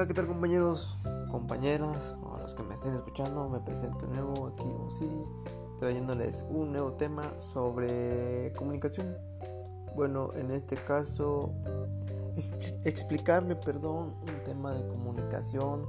Hola, 0.00 0.08
¿qué 0.08 0.14
tal 0.14 0.28
compañeros, 0.28 0.96
compañeras 1.30 2.16
o 2.22 2.38
los 2.38 2.54
que 2.54 2.62
me 2.62 2.74
estén 2.74 2.94
escuchando? 2.94 3.50
Me 3.50 3.60
presento 3.60 4.06
de 4.06 4.14
nuevo 4.14 4.46
aquí 4.46 4.64
Osiris 4.86 5.30
trayéndoles 5.78 6.42
un 6.48 6.72
nuevo 6.72 6.94
tema 6.94 7.38
sobre 7.38 8.50
comunicación. 8.56 9.18
Bueno, 9.94 10.32
en 10.36 10.52
este 10.52 10.76
caso 10.76 11.52
explicarme, 12.86 13.56
perdón, 13.56 14.16
un 14.22 14.42
tema 14.42 14.72
de 14.72 14.88
comunicación, 14.88 15.84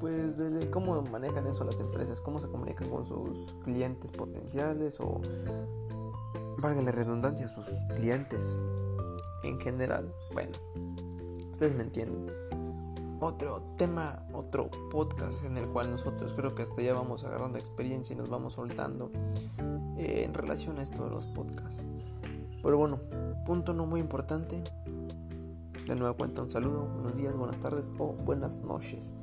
pues 0.00 0.36
desde 0.36 0.70
cómo 0.70 1.00
manejan 1.00 1.46
eso 1.46 1.64
las 1.64 1.80
empresas, 1.80 2.20
cómo 2.20 2.40
se 2.42 2.48
comunican 2.48 2.90
con 2.90 3.06
sus 3.06 3.54
clientes 3.64 4.12
potenciales 4.12 5.00
o, 5.00 5.22
valga 6.58 6.82
la 6.82 6.92
redundancia, 6.92 7.48
sus 7.48 7.64
clientes 7.96 8.54
en 9.44 9.58
general. 9.60 10.14
Bueno, 10.34 10.52
ustedes 11.52 11.74
me 11.74 11.84
entienden 11.84 12.43
otro 13.24 13.62
tema, 13.78 14.22
otro 14.34 14.70
podcast 14.90 15.44
en 15.44 15.56
el 15.56 15.66
cual 15.68 15.90
nosotros 15.90 16.34
creo 16.36 16.54
que 16.54 16.62
hasta 16.62 16.82
ya 16.82 16.92
vamos 16.92 17.24
agarrando 17.24 17.58
experiencia 17.58 18.14
y 18.14 18.16
nos 18.16 18.28
vamos 18.28 18.52
soltando 18.54 19.10
eh, 19.96 20.24
en 20.24 20.34
relación 20.34 20.78
a 20.78 20.82
esto 20.82 21.04
de 21.04 21.10
los 21.10 21.26
podcasts. 21.26 21.82
Pero 22.62 22.76
bueno, 22.76 22.98
punto 23.46 23.72
no 23.72 23.86
muy 23.86 24.00
importante. 24.00 24.62
De 25.86 25.96
nuevo 25.96 26.14
cuenta 26.16 26.42
un 26.42 26.50
saludo, 26.50 26.86
buenos 26.86 27.16
días, 27.16 27.34
buenas 27.34 27.58
tardes 27.60 27.92
o 27.98 28.12
buenas 28.12 28.58
noches, 28.58 29.14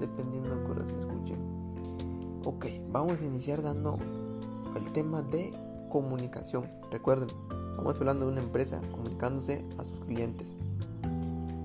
dependiendo 0.00 0.54
de 0.54 0.70
horas 0.70 0.88
me 0.90 1.00
escuchen. 1.00 2.40
Ok, 2.44 2.66
vamos 2.90 3.22
a 3.22 3.26
iniciar 3.26 3.62
dando 3.62 3.98
el 4.76 4.90
tema 4.92 5.22
de 5.22 5.52
comunicación. 5.90 6.68
Recuerden, 6.90 7.28
estamos 7.70 7.98
hablando 7.98 8.26
de 8.26 8.32
una 8.32 8.40
empresa 8.40 8.80
comunicándose 8.92 9.62
a 9.78 9.84
sus 9.84 10.00
clientes. 10.00 10.54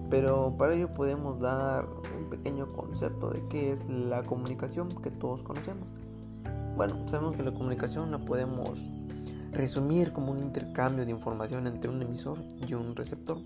Pero 0.10 0.56
para 0.58 0.74
ello 0.74 0.94
podemos 0.94 1.40
dar 1.40 1.88
un 2.18 2.30
pequeño 2.30 2.72
concepto 2.72 3.30
de 3.30 3.46
qué 3.50 3.72
es 3.72 3.88
la 3.90 4.24
comunicación 4.24 4.90
que 5.02 5.12
todos 5.12 5.44
conocemos. 5.44 5.88
Bueno, 6.76 7.08
sabemos 7.08 7.36
que 7.36 7.44
la 7.44 7.52
comunicación 7.52 8.12
la 8.12 8.20
podemos 8.20 8.92
resumir 9.52 10.14
como 10.14 10.32
un 10.32 10.40
intercambio 10.40 11.06
de 11.06 11.12
información 11.12 11.68
entre 11.68 11.90
un 11.90 12.02
emisor 12.02 12.38
y 12.68 12.74
un 12.74 12.96
receptor. 12.96 13.38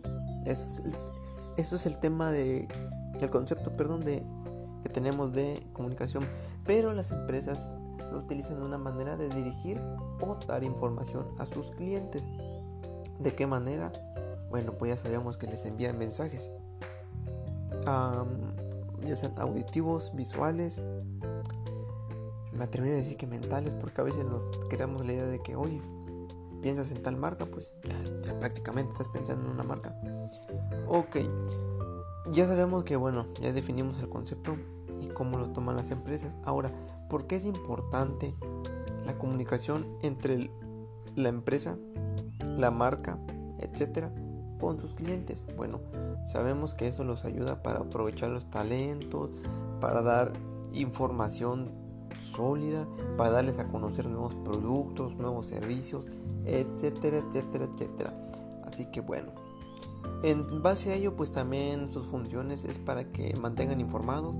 Eso 0.46 1.76
es 1.76 1.86
el, 1.86 1.98
tema 2.00 2.32
de 2.32 2.68
el 3.20 3.30
concepto, 3.30 3.76
perdón, 3.76 4.04
de 4.04 4.24
que 4.84 4.90
tenemos 4.90 5.32
de 5.32 5.64
comunicación, 5.74 6.26
pero 6.66 6.94
las 6.94 7.12
empresas 7.12 7.76
lo 8.12 8.20
utilizan 8.20 8.60
de 8.60 8.66
una 8.66 8.78
manera 8.78 9.16
de 9.16 9.30
dirigir 9.30 9.80
o 10.20 10.36
dar 10.48 10.64
información 10.64 11.28
a 11.38 11.46
sus 11.46 11.72
clientes. 11.72 12.24
¿De 13.20 13.34
qué 13.34 13.48
manera? 13.48 13.92
Bueno, 14.52 14.74
pues 14.74 14.90
ya 14.90 15.02
sabemos 15.02 15.38
que 15.38 15.48
les 15.48 15.66
envían 15.66 15.98
mensajes. 15.98 16.52
ya 17.86 19.16
sean 19.16 19.34
auditivos, 19.38 20.12
visuales. 20.14 20.84
Me 22.52 22.66
atrevería 22.66 22.98
a 22.98 23.00
decir 23.00 23.16
que 23.16 23.28
mentales, 23.28 23.74
porque 23.80 24.02
a 24.02 24.04
veces 24.04 24.26
nos 24.26 24.44
creamos 24.70 25.06
la 25.06 25.14
idea 25.14 25.26
de 25.26 25.40
que, 25.40 25.56
oye, 25.56 25.82
piensas 26.62 26.92
en 26.92 27.00
tal 27.00 27.16
marca, 27.16 27.46
pues 27.46 27.72
ya, 27.86 28.40
prácticamente 28.40 28.92
estás 28.92 29.08
pensando 29.08 29.46
en 29.46 29.52
una 29.52 29.64
marca. 29.64 29.96
Ok, 30.88 31.18
ya 32.34 32.46
sabemos 32.46 32.84
que, 32.84 32.98
bueno, 32.98 33.26
ya 33.42 33.54
definimos 33.54 33.98
el 34.00 34.10
concepto 34.10 34.58
y 35.00 35.08
cómo 35.08 35.38
lo 35.38 35.54
toman 35.54 35.78
las 35.78 35.92
empresas. 35.92 36.36
Ahora, 36.44 36.74
¿por 37.10 37.26
qué 37.26 37.38
es 37.38 37.46
importante 37.46 38.36
la 39.06 39.18
comunicación 39.18 39.98
entre 40.02 40.52
la 41.16 41.30
empresa, 41.30 41.78
la 42.58 42.70
marca, 42.70 43.18
etcétera? 43.60 44.14
Con 44.62 44.80
sus 44.80 44.94
clientes. 44.94 45.44
Bueno, 45.58 45.80
sabemos 46.26 46.76
que 46.76 46.88
eso 46.88 47.04
los 47.04 47.26
ayuda 47.26 47.64
para 47.64 47.80
aprovechar 47.80 48.30
los 48.30 48.50
talentos, 48.50 49.32
para 49.82 50.04
dar 50.04 50.32
información 50.72 51.72
sólida, 52.22 52.88
para 53.18 53.32
darles 53.32 53.58
a 53.58 53.68
conocer 53.68 54.08
nuevos 54.08 54.36
productos, 54.36 55.16
nuevos 55.16 55.48
servicios, 55.48 56.06
etcétera, 56.46 57.18
etcétera, 57.18 57.66
etcétera. 57.66 58.30
Así 58.64 58.86
que 58.86 59.02
bueno, 59.02 59.32
en 60.24 60.62
base 60.62 60.92
a 60.92 60.96
ello 60.96 61.16
pues 61.16 61.32
también 61.32 61.92
sus 61.92 62.06
funciones 62.06 62.64
es 62.64 62.78
para 62.78 63.12
que 63.12 63.36
mantengan 63.36 63.82
informados, 63.82 64.38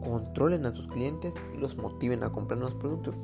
controlen 0.00 0.64
a 0.66 0.74
sus 0.74 0.86
clientes 0.86 1.34
y 1.54 1.58
los 1.58 1.76
motiven 1.76 2.22
a 2.22 2.30
comprar 2.30 2.60
nuevos 2.60 2.76
productos. 2.76 3.16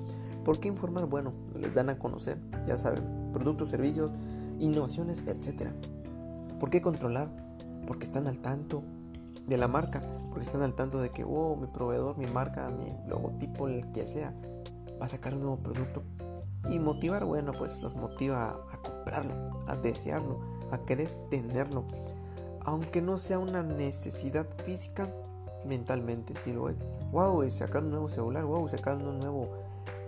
¿Por 0.44 0.58
qué 0.58 0.66
informar? 0.66 1.06
Bueno, 1.06 1.32
les 1.54 1.72
dan 1.74 1.90
a 1.90 1.98
conocer, 1.98 2.38
ya 2.66 2.76
saben, 2.76 3.30
productos, 3.32 3.68
servicios, 3.68 4.10
innovaciones, 4.58 5.22
etcétera. 5.26 5.72
¿Por 6.60 6.68
qué 6.68 6.82
controlar? 6.82 7.28
Porque 7.86 8.04
están 8.04 8.26
al 8.26 8.38
tanto 8.38 8.84
de 9.46 9.56
la 9.56 9.66
marca, 9.66 10.02
porque 10.28 10.44
están 10.44 10.60
al 10.60 10.74
tanto 10.74 11.00
de 11.00 11.08
que, 11.08 11.24
oh, 11.24 11.56
mi 11.56 11.66
proveedor, 11.66 12.18
mi 12.18 12.26
marca, 12.26 12.68
mi 12.68 12.94
logotipo, 13.08 13.66
el 13.66 13.90
que 13.92 14.06
sea, 14.06 14.34
va 15.00 15.06
a 15.06 15.08
sacar 15.08 15.34
un 15.34 15.40
nuevo 15.40 15.56
producto. 15.56 16.02
Y 16.68 16.78
motivar, 16.78 17.24
bueno, 17.24 17.52
pues 17.58 17.80
los 17.80 17.96
motiva 17.96 18.60
a, 18.70 18.76
comprarlo, 18.76 19.34
a 19.66 19.76
desearlo, 19.76 20.38
a 20.70 20.78
querer 20.84 21.08
tenerlo. 21.30 21.86
Aunque 22.60 23.00
no 23.00 23.16
sea 23.16 23.38
una 23.38 23.62
necesidad 23.62 24.46
física, 24.64 25.10
mentalmente 25.64 26.34
sí 26.34 26.52
lo 26.52 26.68
es. 26.68 26.76
Wow, 27.10 27.48
sacar 27.48 27.82
un 27.82 27.90
nuevo 27.90 28.10
celular, 28.10 28.44
wow, 28.44 28.68
sacar 28.68 28.98
un 28.98 29.18
nuevo, 29.18 29.48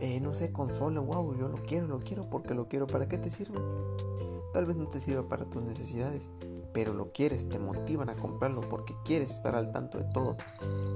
eh, 0.00 0.20
no 0.20 0.34
sé, 0.34 0.52
consola, 0.52 1.00
wow, 1.00 1.34
yo 1.34 1.48
lo 1.48 1.62
quiero, 1.62 1.86
lo 1.86 2.00
quiero 2.00 2.28
porque 2.28 2.52
lo 2.52 2.68
quiero. 2.68 2.86
¿Para 2.86 3.08
qué 3.08 3.16
te 3.16 3.30
sirve? 3.30 3.58
Tal 4.52 4.66
vez 4.66 4.76
no 4.76 4.86
te 4.86 5.00
sirva 5.00 5.28
para 5.28 5.46
tus 5.46 5.62
necesidades, 5.62 6.28
pero 6.74 6.92
lo 6.92 7.12
quieres, 7.12 7.48
te 7.48 7.58
motivan 7.58 8.10
a 8.10 8.14
comprarlo 8.14 8.68
porque 8.68 8.94
quieres 9.04 9.30
estar 9.30 9.54
al 9.54 9.72
tanto 9.72 9.98
de 9.98 10.04
todo. 10.04 10.36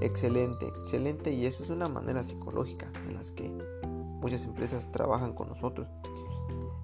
Excelente, 0.00 0.68
excelente 0.68 1.32
y 1.32 1.46
esa 1.46 1.64
es 1.64 1.70
una 1.70 1.88
manera 1.88 2.22
psicológica 2.22 2.90
en 3.06 3.14
las 3.14 3.30
que 3.30 3.50
muchas 4.20 4.44
empresas 4.44 4.90
trabajan 4.92 5.32
con 5.32 5.48
nosotros. 5.48 5.88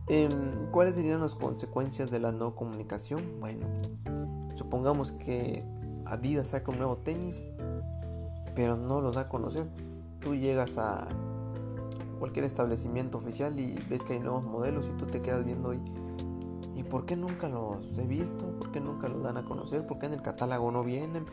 Em, 0.08 0.70
¿Cuáles 0.70 0.94
serían 0.94 1.20
las 1.20 1.34
consecuencias 1.34 2.10
de 2.10 2.20
la 2.20 2.32
no 2.32 2.54
comunicación? 2.54 3.38
Bueno, 3.38 3.66
supongamos 4.54 5.12
que 5.12 5.64
Adidas 6.06 6.48
saca 6.48 6.70
un 6.70 6.78
nuevo 6.78 6.98
tenis, 6.98 7.44
pero 8.54 8.76
no 8.76 9.00
lo 9.00 9.12
da 9.12 9.22
a 9.22 9.28
conocer. 9.28 9.68
Tú 10.20 10.34
llegas 10.34 10.78
a 10.78 11.06
cualquier 12.18 12.44
establecimiento 12.44 13.18
oficial 13.18 13.58
y 13.58 13.74
ves 13.88 14.02
que 14.02 14.14
hay 14.14 14.20
nuevos 14.20 14.44
modelos 14.44 14.86
y 14.86 14.96
tú 14.96 15.06
te 15.06 15.20
quedas 15.20 15.44
viendo 15.44 15.74
¿Y 15.74 15.80
por 16.92 17.06
qué 17.06 17.16
nunca 17.16 17.48
los 17.48 17.78
he 17.96 18.06
visto? 18.06 18.54
¿Por 18.58 18.70
qué 18.70 18.78
nunca 18.78 19.08
los 19.08 19.22
dan 19.22 19.38
a 19.38 19.46
conocer? 19.46 19.86
¿Por 19.86 19.98
qué 19.98 20.04
en 20.04 20.12
el 20.12 20.20
catálogo 20.20 20.70
no 20.70 20.84
vienen? 20.84 21.24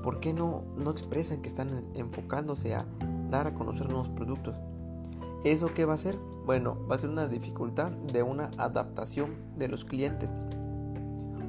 ¿Por 0.00 0.20
qué 0.20 0.32
no, 0.32 0.62
no 0.76 0.92
expresan 0.92 1.42
que 1.42 1.48
están 1.48 1.88
enfocándose 1.96 2.76
a 2.76 2.86
dar 3.30 3.48
a 3.48 3.54
conocer 3.54 3.88
nuevos 3.88 4.10
productos? 4.10 4.54
¿Eso 5.42 5.74
qué 5.74 5.86
va 5.86 5.94
a 5.94 5.98
ser? 5.98 6.16
Bueno, 6.46 6.78
va 6.88 6.94
a 6.94 6.98
ser 7.00 7.10
una 7.10 7.26
dificultad 7.26 7.90
de 7.90 8.22
una 8.22 8.52
adaptación 8.58 9.34
de 9.56 9.66
los 9.66 9.84
clientes. 9.84 10.30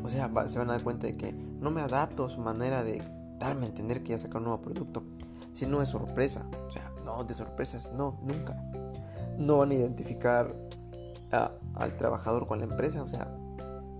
O 0.03 0.09
sea, 0.09 0.31
se 0.47 0.57
van 0.57 0.71
a 0.71 0.73
dar 0.73 0.83
cuenta 0.83 1.05
de 1.05 1.15
que 1.15 1.31
no 1.31 1.69
me 1.69 1.81
adapto 1.81 2.25
a 2.25 2.29
su 2.31 2.41
manera 2.41 2.83
de 2.83 3.03
darme 3.37 3.67
a 3.67 3.69
entender 3.69 4.01
que 4.01 4.13
ya 4.13 4.17
saca 4.17 4.39
un 4.39 4.45
nuevo 4.45 4.61
producto. 4.61 5.03
Si 5.51 5.67
no 5.67 5.83
es 5.83 5.89
sorpresa, 5.89 6.49
o 6.67 6.71
sea, 6.71 6.91
no, 7.05 7.23
de 7.23 7.35
sorpresas, 7.35 7.91
no, 7.93 8.17
nunca. 8.23 8.59
No 9.37 9.57
van 9.57 9.69
a 9.69 9.75
identificar 9.75 10.55
al 11.31 11.97
trabajador 11.97 12.47
con 12.47 12.59
la 12.59 12.65
empresa. 12.65 13.03
O 13.03 13.07
sea, 13.07 13.35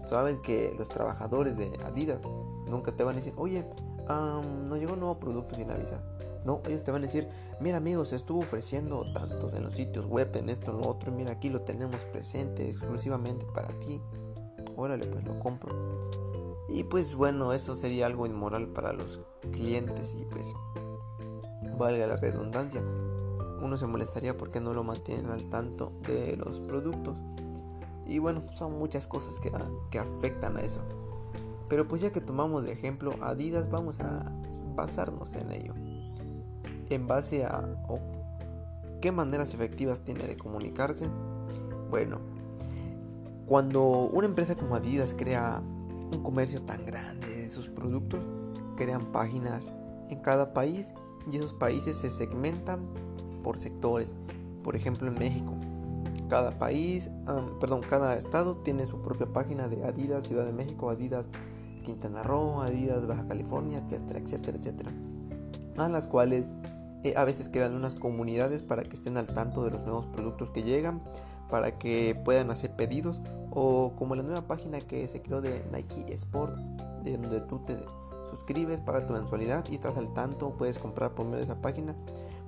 sabes 0.05 0.39
que 0.39 0.73
los 0.77 0.89
trabajadores 0.89 1.57
de 1.57 1.71
Adidas 1.85 2.21
nunca 2.67 2.91
te 2.91 3.03
van 3.03 3.15
a 3.15 3.17
decir, 3.17 3.33
oye, 3.37 3.65
no 4.07 4.75
llegó 4.77 4.93
un 4.93 4.99
nuevo 4.99 5.19
producto 5.19 5.55
sin 5.55 5.71
avisar. 5.71 6.03
No, 6.43 6.61
ellos 6.67 6.83
te 6.83 6.91
van 6.91 7.03
a 7.03 7.05
decir, 7.05 7.27
mira 7.59 7.77
amigos, 7.77 8.13
estuvo 8.13 8.39
ofreciendo 8.39 9.05
tantos 9.13 9.53
en 9.53 9.63
los 9.63 9.73
sitios 9.73 10.07
web, 10.07 10.35
en 10.35 10.49
esto, 10.49 10.71
en 10.71 10.79
lo 10.79 10.87
otro, 10.87 11.11
mira 11.11 11.33
aquí 11.33 11.49
lo 11.49 11.61
tenemos 11.61 12.03
presente 12.05 12.67
exclusivamente 12.67 13.45
para 13.53 13.67
ti. 13.79 14.01
Órale, 14.75 15.05
pues 15.05 15.23
lo 15.23 15.39
compro. 15.39 15.71
Y 16.67 16.83
pues 16.85 17.13
bueno, 17.13 17.53
eso 17.53 17.75
sería 17.75 18.07
algo 18.07 18.25
inmoral 18.25 18.69
para 18.69 18.91
los 18.91 19.19
clientes 19.51 20.15
y 20.19 20.25
pues 20.25 20.47
valga 21.77 22.07
la 22.07 22.15
redundancia 22.15 22.81
uno 23.61 23.77
se 23.77 23.87
molestaría 23.87 24.35
porque 24.37 24.59
no 24.59 24.73
lo 24.73 24.83
mantienen 24.83 25.27
al 25.27 25.49
tanto 25.49 25.91
de 26.07 26.35
los 26.37 26.59
productos. 26.59 27.15
Y 28.05 28.19
bueno, 28.19 28.43
son 28.53 28.77
muchas 28.77 29.07
cosas 29.07 29.39
que, 29.39 29.51
que 29.89 29.99
afectan 29.99 30.57
a 30.57 30.61
eso. 30.61 30.81
Pero 31.69 31.87
pues 31.87 32.01
ya 32.01 32.11
que 32.11 32.19
tomamos 32.19 32.63
de 32.63 32.73
ejemplo 32.73 33.15
Adidas, 33.21 33.69
vamos 33.69 33.99
a 33.99 34.31
basarnos 34.75 35.33
en 35.35 35.51
ello. 35.51 35.73
En 36.89 37.07
base 37.07 37.45
a 37.45 37.63
qué 38.99 39.11
maneras 39.11 39.53
efectivas 39.53 40.01
tiene 40.01 40.27
de 40.27 40.35
comunicarse. 40.35 41.07
Bueno, 41.89 42.19
cuando 43.45 44.09
una 44.09 44.27
empresa 44.27 44.55
como 44.55 44.75
Adidas 44.75 45.15
crea 45.17 45.61
un 46.11 46.21
comercio 46.23 46.61
tan 46.63 46.85
grande 46.85 47.27
de 47.27 47.51
sus 47.51 47.69
productos, 47.69 48.21
crean 48.75 49.11
páginas 49.11 49.71
en 50.09 50.19
cada 50.19 50.53
país 50.53 50.93
y 51.31 51.37
esos 51.37 51.53
países 51.53 51.97
se 51.97 52.09
segmentan 52.09 52.87
por 53.41 53.57
sectores. 53.57 54.15
Por 54.63 54.75
ejemplo, 54.75 55.07
en 55.07 55.15
México, 55.15 55.55
cada 56.29 56.57
país, 56.57 57.09
perdón, 57.59 57.81
cada 57.81 58.15
estado 58.15 58.57
tiene 58.57 58.85
su 58.85 59.01
propia 59.01 59.27
página 59.27 59.67
de 59.67 59.83
Adidas 59.83 60.25
Ciudad 60.25 60.45
de 60.45 60.53
México, 60.53 60.89
Adidas 60.89 61.25
Quintana 61.83 62.23
Roo, 62.23 62.61
Adidas, 62.61 63.05
Baja 63.07 63.27
California, 63.27 63.79
etcétera, 63.79 64.19
etcétera, 64.19 64.57
etcétera. 64.57 64.91
A 65.77 65.89
las 65.89 66.07
cuales 66.07 66.51
eh, 67.03 67.15
a 67.17 67.25
veces 67.25 67.49
crean 67.49 67.73
unas 67.73 67.95
comunidades 67.95 68.61
para 68.61 68.83
que 68.83 68.93
estén 68.93 69.17
al 69.17 69.27
tanto 69.27 69.63
de 69.63 69.71
los 69.71 69.81
nuevos 69.83 70.05
productos 70.07 70.51
que 70.51 70.63
llegan, 70.63 71.01
para 71.49 71.77
que 71.77 72.19
puedan 72.23 72.51
hacer 72.51 72.75
pedidos 72.75 73.19
o 73.49 73.93
como 73.97 74.15
la 74.15 74.23
nueva 74.23 74.47
página 74.47 74.79
que 74.81 75.07
se 75.07 75.21
creó 75.21 75.41
de 75.41 75.65
Nike 75.71 76.13
Sport, 76.13 76.55
de 77.03 77.17
donde 77.17 77.41
tú 77.41 77.59
te 77.59 77.77
suscribes, 78.29 78.79
pagas 78.79 79.07
tu 79.07 79.13
mensualidad 79.13 79.65
y 79.69 79.75
estás 79.75 79.97
al 79.97 80.13
tanto, 80.13 80.55
puedes 80.57 80.77
comprar 80.77 81.13
por 81.13 81.25
medio 81.25 81.39
de 81.39 81.43
esa 81.43 81.61
página. 81.61 81.95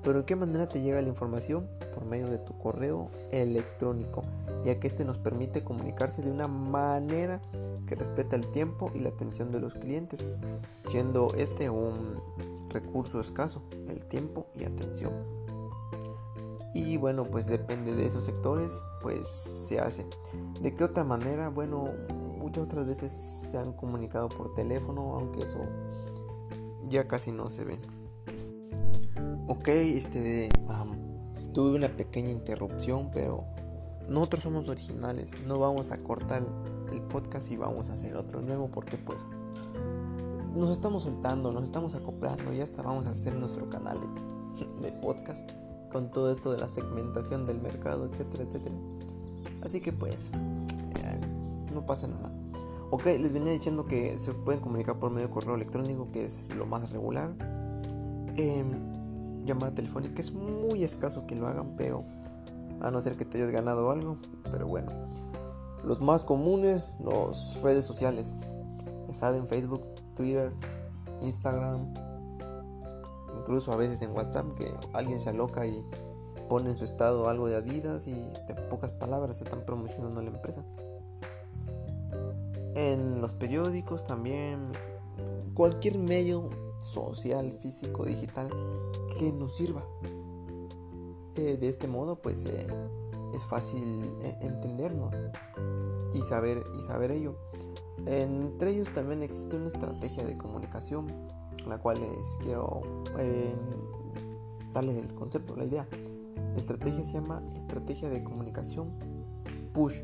Pero 0.04 0.20
¿de 0.20 0.26
qué 0.26 0.36
manera 0.36 0.68
te 0.68 0.82
llega 0.82 1.02
la 1.02 1.08
información? 1.08 1.68
Por 1.94 2.06
medio 2.06 2.28
de 2.28 2.38
tu 2.38 2.58
correo 2.58 3.10
electrónico, 3.32 4.24
ya 4.66 4.80
que 4.80 4.88
este 4.88 5.06
nos 5.06 5.18
permite 5.18 5.64
comunicarse 5.64 6.22
de 6.22 6.32
una 6.32 6.48
manera 6.48 7.42
que 7.88 7.96
respeta 7.96 8.36
el 8.36 8.48
tiempo 8.52 8.92
y 8.94 9.00
la 9.00 9.10
atención 9.10 9.52
de 9.52 9.60
los 9.60 9.76
clientes, 9.76 10.20
siendo 10.86 11.34
este 11.36 11.70
un 11.70 12.22
recurso 12.70 13.22
escaso, 13.22 13.62
el 13.88 14.06
tiempo 14.06 14.48
y 14.60 14.66
atención. 14.66 15.14
Y 16.74 16.98
bueno, 16.98 17.26
pues 17.26 17.46
depende 17.46 17.96
de 17.96 18.06
esos 18.06 18.26
sectores, 18.26 18.84
pues 19.02 19.30
se 19.30 19.80
hace. 19.80 20.06
¿De 20.60 20.74
qué 20.74 20.84
otra 20.84 21.04
manera? 21.04 21.50
Bueno, 21.50 21.92
muchas 22.40 22.66
otras 22.66 22.86
veces 22.88 23.12
se 23.12 23.58
han 23.58 23.74
comunicado 23.74 24.28
por 24.28 24.54
teléfono, 24.56 25.16
aunque 25.16 25.44
eso 25.44 25.60
ya 26.90 27.08
casi 27.08 27.32
no 27.32 27.48
se 27.48 27.64
ve. 27.64 27.80
Ok, 29.46 29.68
este, 29.68 30.50
tuve 31.54 31.76
una 31.76 31.90
pequeña 31.90 32.30
interrupción, 32.30 33.12
pero 33.14 33.44
nosotros 34.08 34.44
somos 34.44 34.70
originales. 34.70 35.28
No 35.46 35.60
vamos 35.60 35.92
a 35.92 35.98
cortar 35.98 36.44
el 36.92 37.02
podcast 37.02 37.52
y 37.52 37.58
vamos 37.58 37.90
a 37.90 37.94
hacer 37.94 38.16
otro 38.16 38.42
nuevo 38.42 38.70
porque 38.72 38.98
pues 38.98 39.20
nos 40.56 40.72
estamos 40.72 41.04
soltando, 41.04 41.52
nos 41.52 41.64
estamos 41.64 41.94
acoplando, 41.96 42.54
ya 42.54 42.64
hasta 42.64 42.82
vamos 42.84 43.06
a 43.06 43.10
hacer 43.10 43.36
nuestro 43.36 43.70
canal 43.70 44.00
de 44.82 44.92
podcast 44.94 45.50
con 45.92 46.10
todo 46.10 46.32
esto 46.32 46.52
de 46.52 46.60
la 46.60 46.70
segmentación 46.70 47.46
del 47.46 47.60
mercado, 47.60 48.06
etcétera, 48.06 48.44
etcétera. 48.44 48.76
Así 49.62 49.82
que 49.82 49.92
pues, 49.92 50.32
eh, 50.34 51.20
no 51.74 51.86
pasa 51.86 52.08
nada. 52.08 52.32
Ok, 52.92 53.06
les 53.06 53.34
venía 53.34 53.52
diciendo 53.52 53.86
que 53.86 54.18
se 54.18 54.34
pueden 54.34 54.62
comunicar 54.62 55.00
por 55.00 55.12
medio 55.12 55.28
de 55.28 55.34
correo 55.34 55.56
electrónico, 55.56 56.12
que 56.12 56.24
es 56.24 56.54
lo 56.56 56.66
más 56.66 56.92
regular. 56.92 57.36
Em, 58.36 58.93
llamada 59.46 59.74
telefónica 59.74 60.22
es 60.22 60.32
muy 60.34 60.84
escaso 60.84 61.26
que 61.28 61.36
lo 61.36 61.48
hagan, 61.48 61.76
pero 61.76 62.04
a 62.82 62.92
no 62.92 63.02
ser 63.02 63.16
que 63.16 63.26
te 63.26 63.38
hayas 63.38 63.52
ganado 63.52 63.92
algo. 63.92 64.18
Pero 64.52 64.68
bueno, 64.68 64.92
los 65.84 66.02
más 66.02 66.24
comunes, 66.24 66.94
las 67.00 67.62
redes 67.62 67.86
sociales. 67.86 68.36
Saben, 69.14 69.48
Facebook, 69.48 69.86
Twitter, 70.16 70.52
Instagram, 71.22 71.94
incluso 73.38 73.72
a 73.72 73.76
veces 73.76 74.02
en 74.02 74.12
WhatsApp 74.12 74.46
que 74.58 74.74
alguien 74.94 75.20
se 75.20 75.30
aloca 75.30 75.66
y 75.68 75.86
pone 76.50 76.72
en 76.72 76.78
su 76.78 76.84
estado 76.84 77.30
algo 77.30 77.48
de 77.48 77.56
Adidas 77.56 78.08
y 78.08 78.14
de 78.14 78.56
pocas 78.70 78.92
palabras 78.92 79.38
se 79.38 79.44
están 79.44 79.66
promocionando 79.66 80.22
la 80.22 80.30
empresa. 80.30 80.64
En 82.76 83.22
los 83.22 83.34
periódicos 83.34 84.04
también, 84.04 84.66
cualquier 85.54 86.00
medio 86.00 86.50
social, 86.80 87.52
físico, 87.54 88.04
digital 88.04 88.50
que 89.18 89.32
nos 89.32 89.56
sirva. 89.56 89.84
Eh, 91.36 91.58
de 91.58 91.70
este 91.70 91.88
modo, 91.88 92.22
pues 92.22 92.46
eh, 92.46 92.68
es 93.34 93.44
fácil 93.44 94.12
eh, 94.22 94.38
entendernos 94.42 95.14
y 96.14 96.22
saber, 96.22 96.64
y 96.78 96.84
saber 96.84 97.12
ello. 97.12 97.36
Entre 98.06 98.72
ellos 98.72 98.92
también 98.94 99.24
existe 99.24 99.56
una 99.56 99.68
estrategia 99.68 100.26
de 100.26 100.38
comunicación 100.38 101.08
la 101.68 101.78
cual 101.78 102.02
les 102.02 102.38
quiero 102.42 102.82
darles 104.74 104.98
el 104.98 105.14
concepto, 105.14 105.56
la 105.56 105.66
idea. 105.66 105.88
La 106.54 106.60
estrategia 106.60 107.04
se 107.04 107.14
llama 107.14 107.42
estrategia 107.56 108.10
de 108.10 108.24
comunicación 108.24 108.98
push 109.74 110.02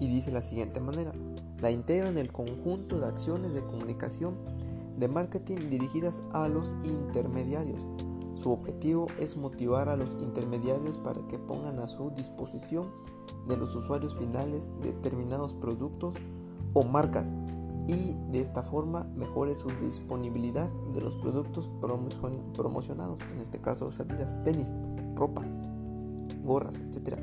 y 0.00 0.08
dice 0.08 0.30
la 0.30 0.42
siguiente 0.42 0.80
manera. 0.80 1.12
La 1.60 1.70
integra 1.70 2.08
en 2.08 2.18
el 2.18 2.32
conjunto 2.32 3.00
de 3.00 3.06
acciones 3.06 3.52
de 3.54 3.62
comunicación 3.62 4.36
de 4.96 5.08
marketing 5.08 5.70
dirigidas 5.70 6.22
a 6.32 6.48
los 6.48 6.76
intermediarios. 6.84 7.84
Su 8.42 8.52
objetivo 8.52 9.08
es 9.18 9.36
motivar 9.36 9.88
a 9.88 9.96
los 9.96 10.10
intermediarios 10.20 10.98
para 10.98 11.26
que 11.26 11.38
pongan 11.38 11.80
a 11.80 11.88
su 11.88 12.10
disposición 12.10 12.86
de 13.48 13.56
los 13.56 13.74
usuarios 13.74 14.16
finales 14.16 14.70
determinados 14.82 15.54
productos 15.54 16.14
o 16.72 16.84
marcas 16.84 17.32
y 17.88 18.14
de 18.30 18.40
esta 18.40 18.62
forma 18.62 19.04
mejore 19.16 19.54
su 19.54 19.70
disponibilidad 19.80 20.70
de 20.92 21.00
los 21.00 21.14
productos 21.16 21.70
promocionados, 21.80 23.18
en 23.32 23.40
este 23.40 23.60
caso 23.60 23.90
salidas, 23.90 24.40
tenis, 24.44 24.72
ropa, 25.16 25.42
gorras, 26.44 26.80
etc. 26.80 27.18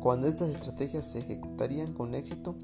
Cuando 0.00 0.26
estas 0.26 0.48
estrategias 0.48 1.04
se 1.04 1.20
ejecutarían 1.20 1.92
con 1.92 2.14
éxito, 2.14 2.56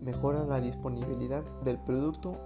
mejora 0.00 0.44
la 0.44 0.60
disponibilidad 0.60 1.44
del 1.64 1.78
producto, 1.80 2.38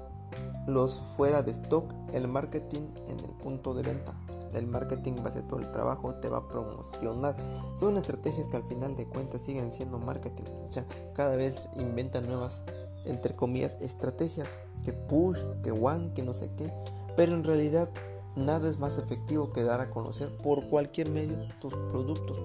los 0.67 0.95
fuera 1.17 1.43
de 1.43 1.53
stock, 1.53 1.93
el 2.13 2.27
marketing 2.27 2.83
en 3.07 3.21
el 3.21 3.31
punto 3.43 3.75
de 3.75 3.83
venta. 3.83 4.15
El 4.55 4.67
marketing 4.67 5.15
va 5.25 5.31
a 5.31 5.49
todo 5.49 5.61
el 5.61 5.71
trabajo, 5.71 6.15
te 6.17 6.29
va 6.29 6.39
a 6.39 6.49
promocionar. 6.49 7.37
Son 7.77 7.97
estrategias 7.97 8.49
que 8.49 8.57
al 8.57 8.65
final 8.65 8.97
de 8.97 9.07
cuentas 9.07 9.43
siguen 9.43 9.71
siendo 9.71 9.99
marketing. 9.99 10.45
O 10.69 10.73
sea, 10.73 10.87
cada 11.15 11.37
vez 11.37 11.69
inventan 11.77 12.27
nuevas 12.27 12.63
entre 13.05 13.35
comillas, 13.35 13.79
estrategias, 13.81 14.59
que 14.85 14.93
push, 14.93 15.41
que 15.63 15.73
one, 15.73 16.13
que 16.15 16.23
no 16.23 16.35
sé 16.35 16.51
qué, 16.57 16.73
pero 17.17 17.35
en 17.35 17.45
realidad 17.45 17.91
nada 18.37 18.69
es 18.69 18.79
más 18.79 18.99
efectivo 18.99 19.53
que 19.53 19.63
dar 19.63 19.81
a 19.81 19.91
conocer 19.91 20.37
por 20.39 20.69
cualquier 20.69 21.11
medio 21.11 21.39
tus 21.61 21.75
productos. 21.91 22.39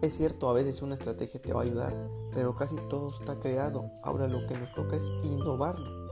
Es 0.00 0.16
cierto, 0.16 0.48
a 0.48 0.52
veces 0.52 0.82
una 0.82 0.94
estrategia 0.94 1.42
te 1.42 1.52
va 1.52 1.62
a 1.62 1.64
ayudar, 1.64 1.94
pero 2.32 2.54
casi 2.54 2.76
todo 2.88 3.10
está 3.18 3.40
creado. 3.40 3.84
Ahora 4.04 4.28
lo 4.28 4.46
que 4.46 4.56
nos 4.56 4.72
toca 4.74 4.96
es 4.96 5.10
innovarlo. 5.24 6.08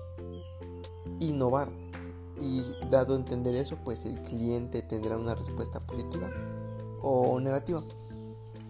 Innovar. 1.21 1.71
Y 2.39 2.63
dado 2.91 3.15
a 3.15 3.17
entender 3.17 3.55
eso, 3.55 3.77
pues 3.83 4.05
el 4.05 4.21
cliente 4.23 4.83
tendrá 4.83 5.17
una 5.17 5.35
respuesta 5.35 5.81
positiva 5.81 6.29
o 7.01 7.41
negativa. 7.41 7.83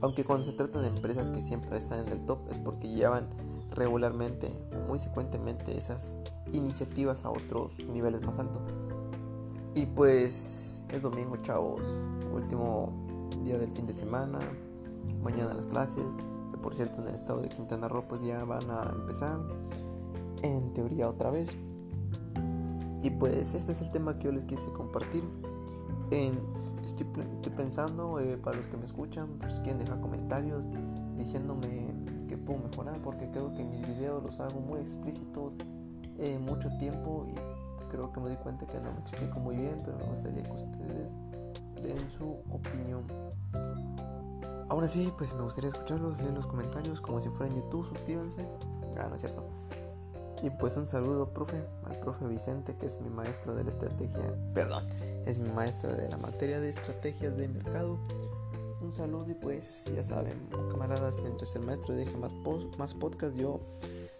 Aunque 0.01 0.25
cuando 0.25 0.45
se 0.45 0.53
trata 0.53 0.81
de 0.81 0.89
empresas 0.89 1.31
que 1.31 1.41
siempre 1.41 1.77
están 1.77 2.07
en 2.07 2.13
el 2.13 2.25
top 2.27 2.39
es 2.51 2.59
porque 2.59 2.89
llevan 2.89 3.29
regularmente, 3.71 4.51
muy 4.87 4.99
frecuentemente 4.99 5.77
esas 5.77 6.17
iniciativas 6.53 7.25
a 7.25 7.31
otros 7.31 7.85
niveles 7.87 8.23
más 8.23 8.39
altos. 8.39 8.63
Y 9.75 9.87
pues 9.87 10.85
es 10.89 11.03
domingo, 11.03 11.37
chavos, 11.39 11.83
último 12.33 12.93
día 13.43 13.59
del 13.59 13.73
fin 13.73 13.87
de 13.87 13.93
semana, 13.93 14.39
mañana 15.23 15.55
las 15.55 15.67
clases, 15.67 16.05
que 16.51 16.59
por 16.59 16.75
cierto 16.75 17.01
en 17.03 17.09
el 17.09 17.15
estado 17.15 17.41
de 17.41 17.49
Quintana 17.49 17.89
Roo 17.89 18.07
pues 18.09 18.23
ya 18.23 18.45
van 18.45 18.71
a 18.71 18.91
empezar, 18.95 19.41
en 20.43 20.73
teoría 20.73 21.09
otra 21.09 21.31
vez. 21.31 21.57
Y 23.03 23.11
pues 23.11 23.55
este 23.55 23.73
es 23.73 23.81
el 23.81 23.91
tema 23.91 24.19
que 24.19 24.25
yo 24.25 24.33
les 24.33 24.45
quise 24.45 24.67
compartir. 24.73 25.25
En, 26.11 26.39
estoy, 26.85 27.07
pensando, 27.57 28.21
eh, 28.21 28.37
para 28.37 28.57
los 28.57 28.67
que 28.67 28.77
me 28.77 28.85
escuchan, 28.85 29.37
pues 29.39 29.61
quieren 29.61 29.79
dejar 29.79 30.01
comentarios 30.01 30.69
diciéndome 31.17 31.95
que 32.29 32.37
puedo 32.37 32.61
mejorar 32.61 33.01
porque 33.03 33.31
creo 33.31 33.53
que 33.53 33.65
mis 33.65 33.87
videos 33.87 34.23
los 34.23 34.39
hago 34.41 34.61
muy 34.61 34.81
explícitos 34.81 35.55
en 36.19 36.45
mucho 36.45 36.69
tiempo 36.79 37.27
y 37.29 37.35
creo 37.91 38.13
que 38.13 38.21
me 38.21 38.31
di 38.31 38.37
cuenta 38.37 38.67
que 38.67 38.79
no 38.81 38.93
me 38.93 39.01
explico 39.01 39.39
muy 39.41 39.57
bien, 39.57 39.81
pero 39.85 39.99
me 39.99 40.05
gustaría 40.05 40.43
que 40.43 40.53
ustedes 40.53 41.17
den 41.83 42.11
su 42.17 42.37
opinión. 42.51 43.05
Aún 44.69 44.83
así, 44.83 45.13
pues 45.17 45.33
me 45.35 45.43
gustaría 45.43 45.71
escucharlos, 45.71 46.19
leer 46.19 46.33
los 46.33 46.47
comentarios 46.47 47.01
como 47.01 47.21
si 47.21 47.29
fuera 47.29 47.53
en 47.53 47.61
YouTube, 47.61 47.87
suscríbanse. 47.87 48.49
Ah, 48.99 49.07
no 49.09 49.15
es 49.15 49.21
cierto. 49.21 49.45
Y 50.43 50.51
pues 50.51 50.77
un 50.77 50.89
saludo, 50.89 51.31
profe, 51.33 51.63
al 51.85 51.99
profe 52.01 52.27
Vicente, 52.27 52.77
que 52.79 52.87
es 52.87 53.01
mi 53.01 53.09
maestro 53.09 53.55
de 53.55 53.65
la 53.65 53.71
estrategia, 53.71 54.35
perdón, 54.55 54.85
es 55.25 55.39
mi 55.39 55.51
maestro 55.53 55.97
de 55.97 56.09
la 56.09 56.19
materia 56.19 56.61
de 56.61 56.71
estrategias 56.71 57.37
de 57.37 57.49
mercado 57.49 57.99
un 58.87 58.93
saludo 58.93 59.31
y 59.31 59.35
pues 59.35 59.91
ya 59.95 60.03
saben, 60.03 60.49
camaradas, 60.71 61.19
mientras 61.21 61.55
el 61.57 61.63
maestro 61.63 61.95
deje 61.95 62.17
más, 62.17 62.33
más 62.79 62.95
podcast, 62.95 63.35
yo 63.37 63.61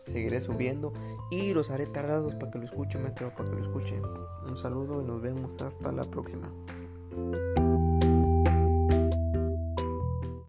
seguiré 0.07 0.41
subiendo 0.41 0.93
y 1.31 1.53
los 1.53 1.71
haré 1.71 1.87
tardados 1.87 2.35
para 2.35 2.51
que 2.51 2.59
lo 2.59 2.65
escuche, 2.65 2.99
maestro, 2.99 3.33
para 3.35 3.49
que 3.49 3.57
lo 3.57 3.63
escuche. 3.63 4.01
Un 4.49 4.57
saludo 4.57 5.03
y 5.03 5.05
nos 5.05 5.21
vemos 5.21 5.61
hasta 5.61 5.93
la 5.93 6.05
próxima. 6.05 6.51